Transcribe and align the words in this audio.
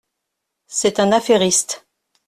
C’est 0.65 0.99
un 0.99 1.11
affairiste. 1.11 1.85